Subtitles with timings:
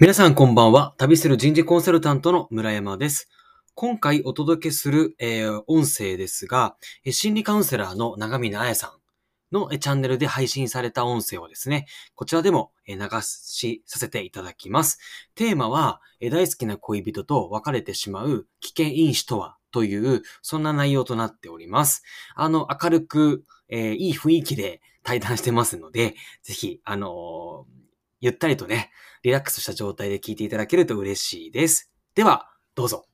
[0.00, 0.94] 皆さんこんばんは。
[0.96, 3.28] 旅する人事コンサルタントの村山です。
[3.74, 6.74] 今回お届けする、えー音声ですが、
[7.10, 11.84] 心理カウンセラーの長峰彩さんのえチャンネルで配信された音声をですね、
[12.14, 14.98] こちらでもえ流しさせていただきます。
[15.34, 22.04] テーマは、え大好きな恋人と別れてしまう危険因子とはという、そんな内容となっております。
[22.36, 27.80] あの、明るく、えーいい雰囲気で対談してますので、ぜひ、あのー
[28.22, 28.90] ゆったりとね、
[29.22, 31.90] リラックスした状態で聞いていただけると嬉しいです。
[32.14, 33.06] では、どうぞ。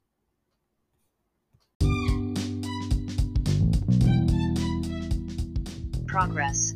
[6.12, 6.74] Progress.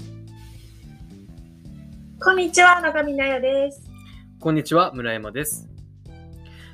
[2.23, 3.91] こんにちは、中見なやです。
[4.39, 5.69] こんにちは、村山です。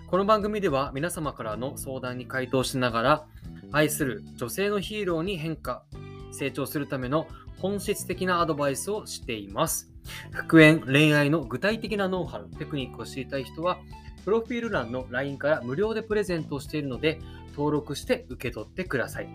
[0.09, 3.27] この番組では皆様からの相談に回答しながら、
[3.73, 5.85] 愛する女性のヒーローに変化、
[6.33, 7.27] 成長するための
[7.57, 9.96] 本質的なアドバイスをしています。
[10.31, 13.79] 復縁、恋愛の具体的なノウハウ、テクニックを知りたい人は、
[14.25, 19.29] プロフィール欄の LINE から無料でプレゼントをしているので、登録して受け取ってください。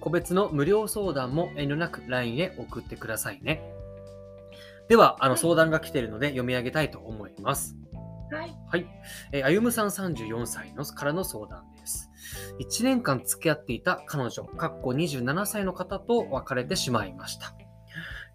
[0.00, 3.62] 個別の無料相談も遠慮なく LINE へ送ってくださいね。
[4.88, 7.76] では、あのはい相談が来ているので読み上げたいと思います。
[8.30, 8.54] はい。
[8.68, 8.86] はい。
[9.32, 12.10] えーあゆむさん34歳のからの相談です。
[12.60, 17.54] 1年間付き合っていた彼女、かっこ27歳の方と別れてしまいました。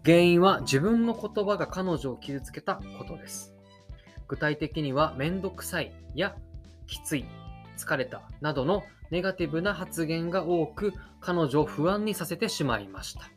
[0.04, 3.54] 原因は自分の言葉が彼女を傷つけたことです。
[4.28, 6.36] 具体的には、めんどくさいや
[6.86, 7.24] きつい、
[7.76, 13.30] 疲れたなどのネガティブな発言が多く、彼女を不安にさせてしまいました。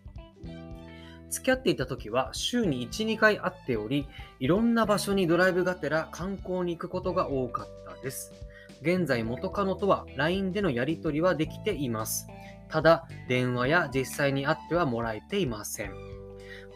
[1.30, 4.08] 付き合っていた時は週に1、2回会っており、
[4.40, 8.32] いろんな場所にドライブがてら観光に行くことが多かったです。
[8.84, 12.28] 現在元カノとは LINE でのやり取りはできています。
[12.70, 16.13] ただ、電話や実際に会ってはもらえていません。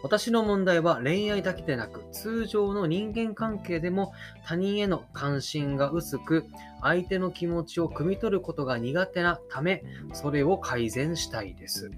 [0.03, 4.13] 私の問題は恋愛だけでなく、通常の人間関係でも
[4.45, 6.45] 他人への関心が薄く、
[6.81, 11.91] 相手の気持ちを汲み取ることが苦手なため、それを改善したいです。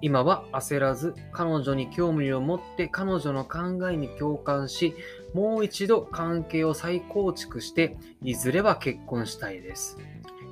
[0.00, 4.94] 今は焦らず彼女に興味を持って彼女の考えに共感し
[5.34, 9.98] もう一度関係を再構築していずれは結婚したいです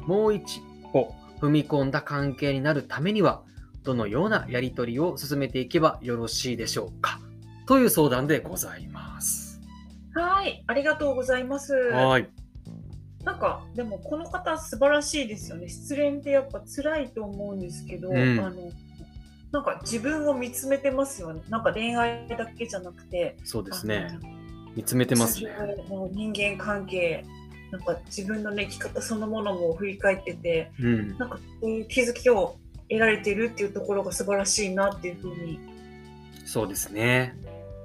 [0.07, 0.63] もう一
[0.93, 3.43] 歩踏み込んだ関係になるためには
[3.87, 7.21] どのようなやり取りを進めていけばよろしいでしょうか？
[7.67, 9.61] という相談でございます
[10.15, 10.65] はい。
[10.67, 11.73] ありがとうございます。
[11.73, 12.29] はい
[13.25, 15.69] なんか、でもこの方素晴らしいですよね。
[15.69, 18.71] 失恋ってやっぱ辛いと思うんですけど、うんあの、
[19.51, 21.43] なんか自分を見つめてますよね。
[21.49, 24.17] なんか恋愛だけじゃなくて、そうですね
[24.77, 25.51] 見つめてますね
[26.13, 27.25] 人間関係、
[27.73, 32.57] なんか自分のね、生き方そのものも振り返ってて、うんなんかそういう気づきを
[32.89, 35.61] 得られてるっていうところが素晴らしいなっていうふうに、
[36.45, 37.37] そうですね。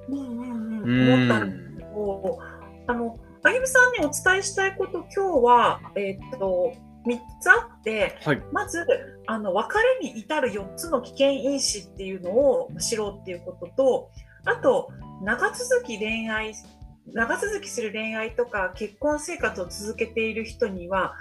[0.09, 2.39] うんうんううん、思ったんですんけど、
[2.87, 6.73] あの、あゆみさんにお伝えしたいこと、今日は、えーっと、
[7.05, 8.41] 3つあって、はい。
[8.51, 8.85] まず、
[9.25, 14.11] あの、別れに至る4つの危険因子っていうのを知ろうっていうことと、
[14.45, 14.89] あと、
[15.23, 16.53] 長続き恋愛、
[17.13, 21.13] 長続きする恋愛とか結婚生活を続けている人には、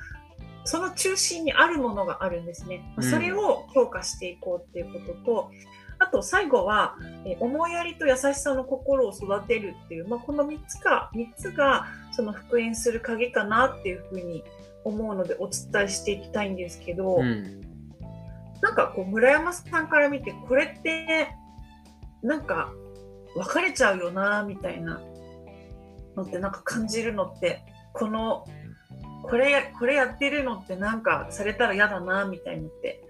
[0.70, 2.94] その中心にあるものがあるんですね。
[2.96, 5.50] うんそれを強化していこうっていうことと、
[5.98, 14.44] あと最後は、えー思いやりと優しさの心を育てるっていう、まあ、この3つか、3つがその復縁する鍵かなっていうふうに
[14.84, 17.66] 思うのでお伝えしていきたいんですけど、うん
[18.60, 21.34] なんかこう村山さんから見てこれって
[22.22, 22.70] なんか
[23.34, 25.00] 別れちゃうよなみたいな
[26.14, 27.64] のってなんか感じるのって
[27.94, 28.44] この
[29.30, 33.00] これこれやってるのってなんかされたら嫌だなみたいのって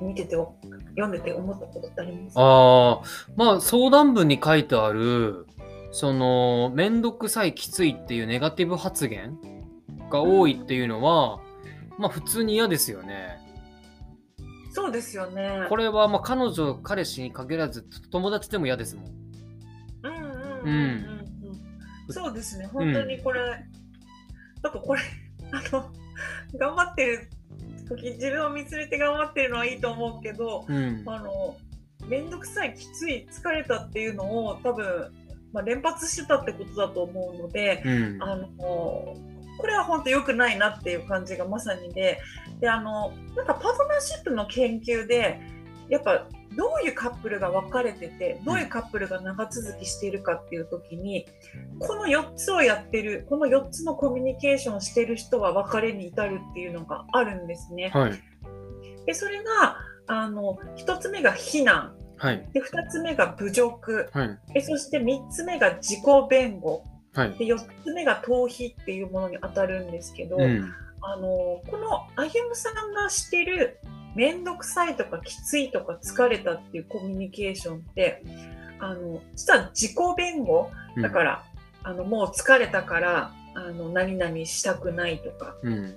[0.00, 2.34] 見てて読んでて思ったことってあります？
[2.36, 5.46] ああ、まあ相談文に書いてある、
[5.90, 9.38] その、めんどくさい、きついっていうネガティブ発言
[10.10, 11.40] が多いっていうのは、
[11.98, 13.38] まあ普通に嫌ですよね。
[14.70, 15.64] そうですよね。
[15.70, 19.04] これはまあ彼女、彼氏に限らず友達でも嫌ですもん。
[20.02, 20.70] うんうんうんうん
[22.08, 22.12] うん。
[22.12, 22.66] そうですね。
[22.66, 23.40] 本当にこれ、
[24.66, 25.00] なんかこれ
[25.52, 25.90] あの
[26.58, 27.28] 頑張ってる
[27.88, 31.02] 時自分を見つめて頑張ってるのはいいと思うけど、うん。
[31.06, 31.56] あの
[32.08, 35.12] 面倒くさいきつい疲れたっていうのを多分
[35.52, 38.22] まあ連発してたってことだと思うので、うん。
[38.22, 38.48] あの
[39.58, 42.18] これは本当良くないなっていう感じがまさにで、
[42.60, 45.40] であのなんかパートナーシップの研究で
[45.88, 51.26] やっぱどういうカップルが分かれててどういうカップルが長続きしているかっていう時に
[51.78, 57.90] この4つをやってるこの4つのコミュニケーションをしている人は別れに至るっていうのがあるんですね。
[57.92, 58.12] はい。
[59.06, 62.48] でそれがあの1つ目が非難はい。
[62.52, 64.38] で2つ目が侮辱はい。
[64.54, 67.30] でそして3つ目が自己弁護はい。
[67.38, 70.72] で4つ目が逃避っていうものに当たるんですけど、うん。
[71.02, 73.78] あのこの歩夢さんがしてる
[74.16, 78.22] 面倒くさいとかきついとか疲れたっていうコミュニケーションって
[78.80, 80.70] あの実は自己弁護
[81.00, 81.44] だから、
[81.82, 85.96] あのもう疲れたからあの何々したくないとかうん。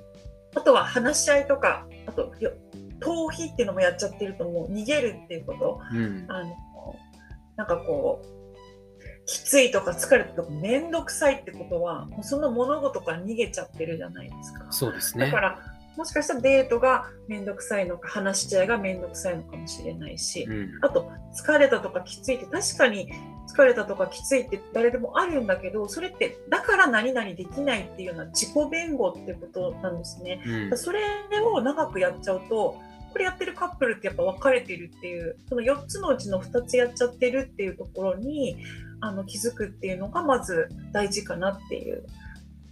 [0.56, 2.51] あとは話し合いとかあとよ
[3.00, 6.25] 逃避っていうのもやっちゃってるともう逃げるっていうことうん。
[6.27, 6.56] あの
[7.56, 8.39] なんかこう
[9.25, 14.66] きついとか疲れたとか面倒くさいってことはもうその物事から逃げちゃってるじゃないですか。
[14.71, 15.39] そうですねだか。
[15.39, 15.60] ら
[15.99, 20.79] もしかしたらデートが面倒くさいのか話し合いが面倒くさいのかもしれないし、うん。
[20.81, 23.11] あと疲れたとかきついって確かに
[23.53, 30.41] 疲れたとかきついって誰でもあるんだけどそれってだから何々できないっていうような自己弁護ってことなんですね。
[30.71, 30.77] うん。
[30.77, 31.01] それ
[31.43, 32.79] を長くやっちゃうと
[33.11, 38.55] これやってるカップルってやっぱ分かれてるっていうその4つのうちの2つやっちゃってるっていうところに
[39.01, 42.05] あの気づくっていうのがまず大事かなっていう。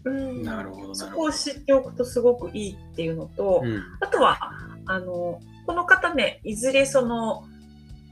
[0.05, 1.07] うんなるほど、なそ。
[1.07, 3.81] こを知っておくとすごくいいっていうのと、うん。
[3.99, 4.37] あとは
[4.85, 7.45] あのこの方ねいずれその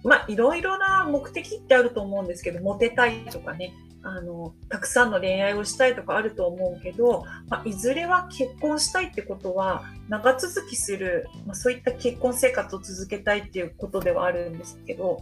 [0.03, 3.73] まあいろいろな目的ってあると思うんですけどモテたいとかね
[4.03, 15.21] あのたくさんの恋愛をしたいとかあると思うけど、まあ、いずれは結婚したいってことは長続きする、まあ、そういった結婚生活を続けたいっていうことではあるんですけど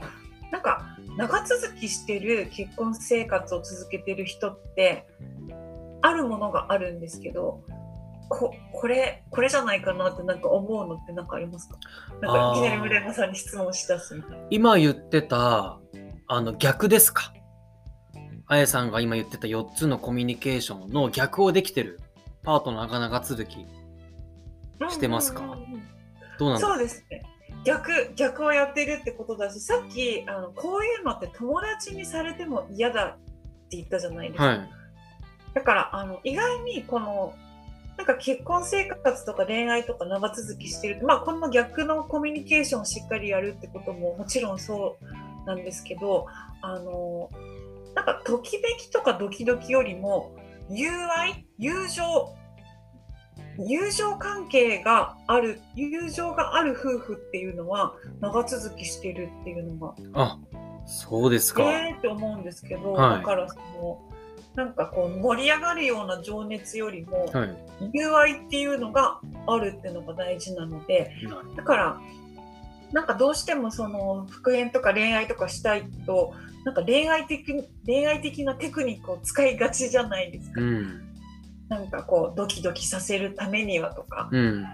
[0.52, 5.08] なんか長続きしてる結婚生活を続けてる人って
[6.04, 7.64] あるものがあるんですけど
[8.30, 11.78] ここれこれじゃないかなってなんか思うのってなんかありますか？
[12.22, 14.38] なんかいきなり村山さんに質問しだすみたいな。
[14.50, 15.80] 今言ってた、
[16.28, 17.34] あの、逆ですか？
[18.48, 22.00] あやさんが今言ってた4つのコミュニケーションの逆をできてる
[22.44, 23.66] パートナーが長続き。
[24.90, 25.58] してますか？
[26.40, 27.24] そうですね
[27.64, 33.18] 逆逆をやってるってことだしさっきあのこういうのって友達にされても嫌だっ
[33.70, 34.70] て言ったじゃないですか、はい。
[35.54, 37.34] だからあの意外にこの
[37.98, 46.28] なんか結婚生活とか恋愛とか長続きしてるとまあこの逆のコミュニケーションをしっかりやるってことももちろんそうなんですけど
[46.62, 47.30] あの
[47.96, 50.36] なんかときめきとかドキドキよりも
[50.70, 52.36] 友愛友情
[53.60, 60.40] 友情関係がある友情がある夫婦っていうのは長続きしてるっていうのがあ、
[60.88, 61.64] そうですか。
[61.64, 64.02] えーって思うんですけど、はいだからその
[64.56, 67.90] なんかこう盛り上がるような情熱よりもはい。
[67.92, 71.12] 友愛っていうのがあるっていうのが大事なので
[71.58, 72.02] だから
[72.92, 76.34] なんかどうしてもその復縁とか恋愛とかしたいと
[76.64, 80.62] なんか恋愛的恋愛的なテクニックを使いがちじゃないですか。
[80.62, 81.02] うん。
[81.68, 84.66] なんかこうドキドキさせるためにはとかうん。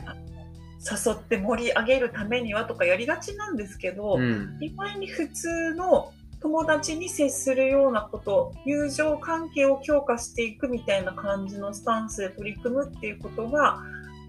[0.80, 4.58] 誘って盛り上げるためにはとかやりがちなんですけど、うん。
[4.62, 6.12] 意外に普通の
[6.42, 13.80] 友達に接するようなこと友情関係を強化していくみたいな感じのスタンスで取り組むっていうことが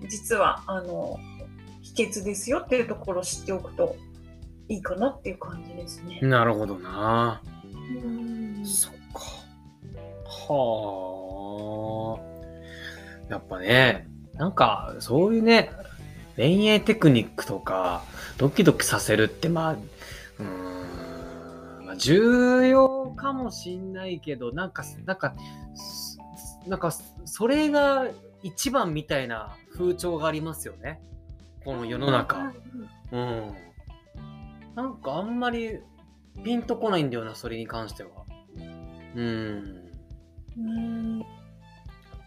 [0.08, 1.18] 実はあの
[1.82, 3.96] 秘訣ですよっていうところを知っておくと
[4.68, 6.20] いいかなっていう感じですね。
[6.22, 7.42] なるほどな。
[8.04, 9.20] うんそっか。
[10.52, 12.30] はあ。
[13.30, 15.70] やっぱね、なんか、そういうね、
[16.36, 18.02] 恋愛テクニックとか、
[18.38, 20.69] ドキドキさせるって、まあ、うーん、
[21.90, 25.34] まあ、重要かもしんないけど、なんか、なんか、
[25.74, 26.18] す
[26.68, 26.92] なんか、
[27.24, 28.06] それが
[28.44, 31.02] 一番みたいな風潮がありますよね。
[31.64, 32.52] この世の中。
[33.10, 33.54] うん。
[34.76, 35.80] なんかあんまり
[36.44, 38.10] ピンとこないんだよな、それに関しては。
[39.16, 39.90] うん。
[40.58, 41.26] うん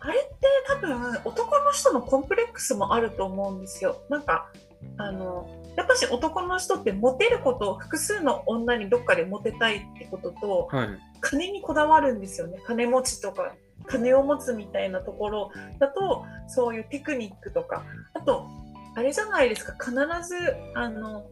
[0.02, 4.02] あれって多分男の人のコンプレックスもあると思うんですよ。
[4.10, 4.52] なんか
[4.98, 10.88] あのやっぱし男の人ってモテること複数の女にどっかでモテたいってこととはい。
[11.22, 12.60] 金にこだわるんですよね。
[12.66, 13.54] 金持ちとか
[13.88, 17.84] 金を持つみたいなところだとそういうテクニックとか。
[18.14, 18.48] あと
[18.96, 19.74] あれじゃないですか。
[19.74, 19.94] 必
[20.28, 20.36] ず
[20.76, 21.26] あの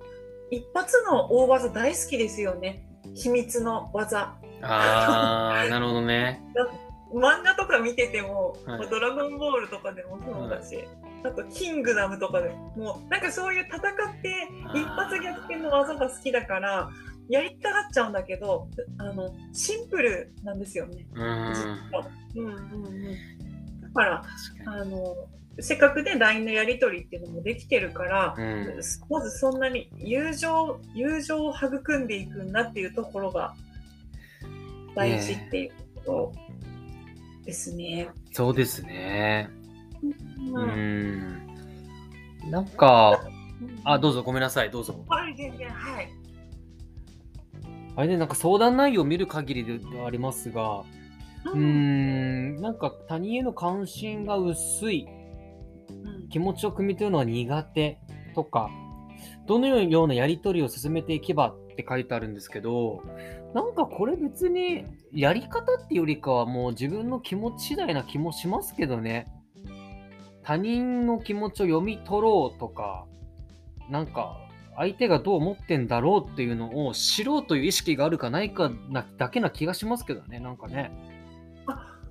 [0.49, 2.83] 一発の大技大好きですよね。
[3.13, 4.35] 秘密の技。
[4.61, 6.41] あー、 なるほどね。
[7.13, 8.87] 漫画とか見てても、はい。
[8.89, 10.87] ドラゴンボールとかでもそうだし、
[11.23, 13.81] あとキングダムとかでももうなんかそういう戦っ
[14.21, 16.89] て一発逆転の技が好きだから
[17.29, 21.05] やりたがっちゃうんだけどあのシンプルなんですよね。
[21.13, 21.53] うーん。
[21.53, 24.23] 実はうんうんうん、だから
[24.65, 25.15] あの
[25.59, 28.43] せっかくね LINE のやり取りっていうのもできてるから、に。
[28.43, 28.47] う
[28.77, 28.79] ん。
[29.09, 33.53] まずそんなに友情友情を育んでいくんだっていうところが
[34.95, 35.71] 大事っていう
[36.05, 38.09] ことですね。
[38.31, 39.49] そうですね。
[40.03, 40.69] ううん
[42.47, 42.49] ん。
[42.49, 43.19] なんか、
[43.83, 45.03] あ、どうぞごめんなさい、どうぞ。
[45.07, 46.09] はい、全然、はい。
[47.95, 50.83] あれね、なんか相談内容を見る限りではありますが、
[51.45, 57.99] うーん、なんか他人への関心が薄い、うん気持ちを汲み取るのが苦手
[58.33, 58.69] とか、
[59.45, 63.03] どのようなやり取りを進めていけばって書いてあるんですけど、
[63.53, 69.27] なんかこれ別にやり方っていうよりかはもう自分の気持ち次第な気もしますけどね。
[70.43, 73.05] 他人の気持ちを読み取ろうとか、
[73.89, 74.37] なんか
[74.75, 80.91] 相手がどう思ってんだろうっていうのを知ろうという意識があるかないかなだけな気がしますけどね、なんかね。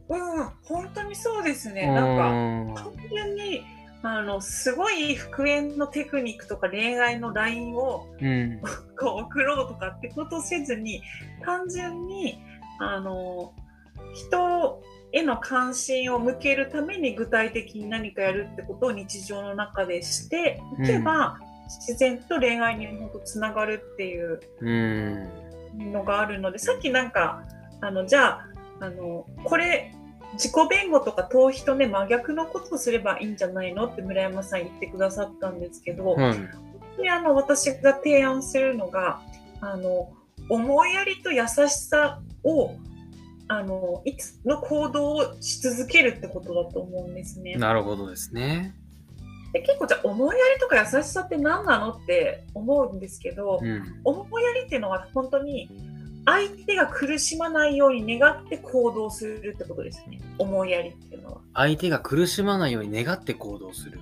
[0.09, 1.87] うん、本当にそうですうね。
[1.87, 2.03] な
[2.73, 3.63] んか、単純に、
[4.03, 8.61] あの、すごい復縁のテクニックとか恋愛の LINE をうん。
[8.99, 11.03] こう送ろうとかってことをせずに、
[11.45, 12.41] 単純に、
[12.81, 13.53] あの、
[14.15, 25.29] 人への関心を向けるために具体的に何かやるってことを日常の中でしていけば、自然と恋愛に本当つながるっていううん。
[25.93, 27.45] のがあるのでさっきなんか
[27.81, 28.49] あのじゃあ
[28.81, 29.95] あのこれ
[30.33, 33.87] 自己弁護とか逃避とね真逆のことをすればいいんじゃないの？
[33.87, 37.01] って村山さん言ってくださったんですけど、はい。
[37.01, 39.21] であの私が提案するのが
[39.61, 40.13] あの
[40.49, 42.75] 思いやりと優しさを
[43.53, 47.57] あのいつの行動をし続けるってことだと思うんですね。
[47.57, 48.77] なるほどですね。
[49.53, 53.83] で結構じゃあ思いやりとか優しさって何なのって思うんですけど、うん。
[54.05, 55.69] 思いやりっていうのは本当に
[56.27, 60.21] 相手が苦しまないように願って行動するってことですね。
[60.39, 61.41] 思いやりっていうのは。
[61.53, 63.99] 相手が苦しまないように願って行動する。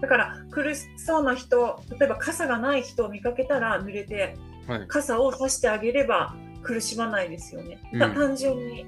[0.00, 4.36] だから苦しそうな人、例えば傘がない人を見かけたら濡れて
[4.66, 4.88] はい。
[4.88, 7.78] 傘を差してあげれば苦しまないですよね。
[7.98, 8.86] たうん単純に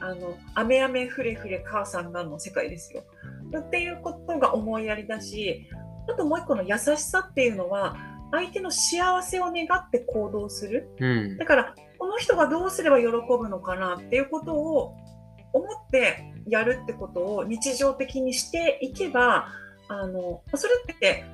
[0.00, 3.02] あの雨雨ふれふれ母さんがの世界ですよ。
[3.58, 5.68] っていうことが思いやりだし、
[6.08, 7.96] あともう一個の優しさっていうのは
[8.32, 10.88] 相手の幸せを願って行動する。
[10.98, 11.44] うんだ。
[11.44, 14.96] からこの人がどうすれば喜ぶのかなっていうことを
[15.52, 19.48] 思ってやるってことを日常的にしていけば
[19.88, 21.24] あのそれって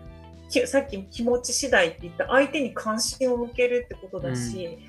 [0.49, 4.81] きさっき気持ち次第って言った相手に関心を向けるってことだし、やっぱ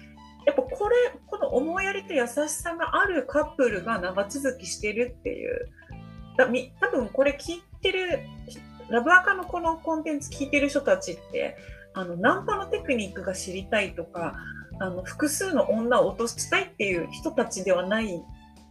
[0.77, 5.69] これこの思いやりと優しさがあるカップルが長続きしてるっていう
[6.37, 8.19] だみ多分これ聞いてる
[8.89, 11.57] ラブアカのこのコンテンツ聞いてる人たちって
[11.95, 14.35] あのナンパのテクニックが知りたいとか
[14.79, 18.15] あの複数の女を落としたいっていう人たちではない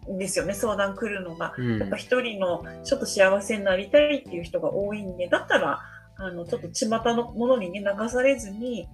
[0.08, 1.54] んですよね相談来るのが。
[1.58, 5.80] うんやっぱ一人のちょっと幸せになりたいっていう人が多いんでだったら
[6.16, 8.88] あのちょっと巷のものにね流されずに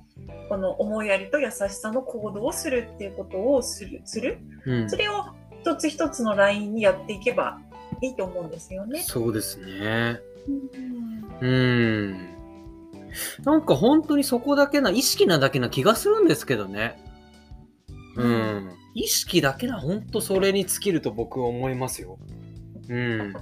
[0.49, 5.27] この思いやりと優しさの行動をするっていうことをするするうんそれを
[5.61, 7.61] 一つ一つのラインにやっていけば
[8.01, 9.03] いいと思うんですよね。
[9.03, 10.21] そうですね。
[10.49, 11.13] うん
[11.43, 12.29] うん。
[13.45, 16.99] なんか本当にそこだけな、意識なだけな気がするんですけどね。
[18.17, 18.71] うん。
[18.95, 22.19] 意識だけな、本当それに尽きると僕は思いますよ。
[22.89, 23.35] うん。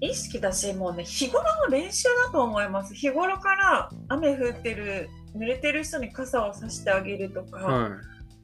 [0.00, 2.94] 意識だしもうね日頃の練習だと思います。
[2.94, 7.90] 日頃から雨降ってる濡れてる人に傘をさしてあげるとか、は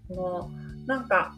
[0.09, 0.51] も
[0.85, 1.35] うなんか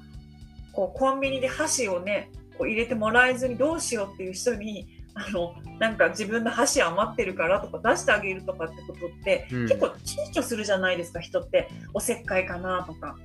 [0.72, 9.68] こうコンビニで箸をねこう入れてもらえずにどうしようっていう人にあのなんか自分の箸余ってるからとか出してあげるとかってことって、うん。
[9.68, 11.68] 結構躊躇するじゃないですか人って。
[11.94, 13.16] おせっかいかなとか。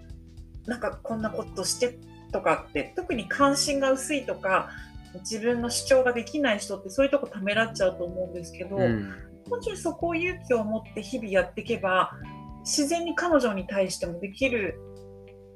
[0.65, 1.97] なんかこんなことして
[2.31, 4.69] とかって特に関心が薄いとか
[5.19, 8.85] 自分の主張ができない人ってそういうとこためらっちゃうと思うんですけど、い。
[8.85, 9.09] うん。
[9.49, 12.11] もちろんそこを勇気を持って日々やっていけば
[12.61, 14.79] 自然に彼女に対してもできる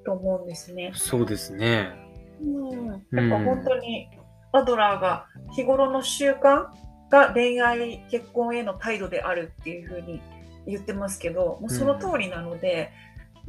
[0.05, 0.91] と思うんですね。
[0.93, 1.93] そうですね。
[2.41, 4.09] うん、やっぱ本当に
[4.51, 6.65] アドラーが日頃の習慣
[7.09, 10.21] が恋愛結婚への態度であるっていうふうに
[10.67, 12.91] 言ってますけどもうその通りなので、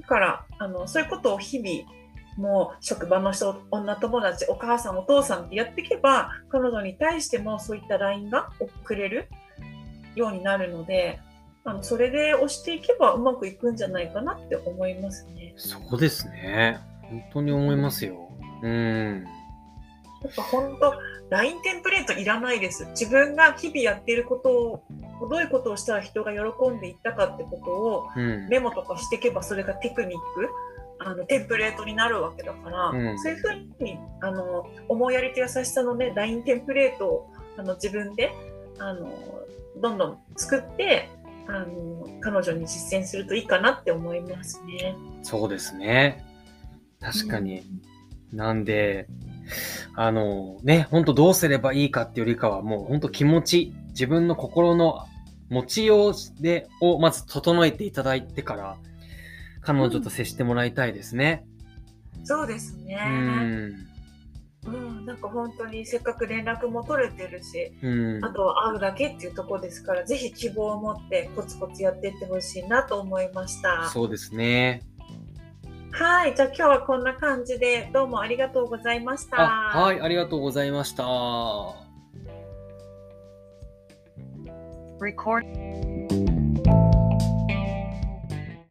[0.00, 1.90] だからあのそういうことを日々
[2.36, 9.28] もう職場の人女友達お母さんお父さんってやっていけば彼女に対してもそういった LINE が送れる
[10.14, 11.20] ようになるので
[11.64, 15.52] あのそれで押していけばうまくいくんじゃないかなって思いますね。
[15.56, 16.78] そうですね。
[17.02, 18.30] 本当に思いますよ。
[18.62, 19.24] うん。
[20.22, 20.94] やっぱ本当
[21.30, 22.86] LINE テンプレートいらないです。
[22.90, 28.48] 自分が日々やっていることをどういうことをしたら人が喜んでいったかってことをうん。
[28.48, 30.48] メモとかしていけばそれがテクニック
[30.98, 33.44] あのテンプレートになるわけだから、うんそういうふ
[33.80, 38.32] うにあの思いやりと優しさのね LINE テンプレートをあの自分で
[38.78, 39.10] あの
[39.80, 41.08] どんどん作って
[41.48, 44.96] あの彼女に実践するといいかなって思いますね。
[45.22, 46.24] そうですね。
[47.00, 47.62] 確かに。
[48.32, 49.06] なんで、
[49.94, 55.06] あのね、本当どうすればいいかっていうよりかは、もう本当気持ち、自分の心の
[55.48, 58.76] 持ちようで、をまず整えていただいてから、
[59.66, 61.44] 彼女と接してもらいたいですね。
[62.23, 62.99] そうですね。
[63.04, 63.87] うん。
[64.66, 73.88] うん、なんか本当にせっかく連絡も取れてるし、うんあとは会うだけっていうところですから、ぜひ希望を持ってコツコツやっていってほしいなと思いました。
[73.92, 74.82] そうですね。
[75.90, 79.75] はい、じゃあ今日はこんな感じでどうもありがとうございました。
[79.75, 81.04] あはい、ありがとうございました。
[85.00, 86.25] Record.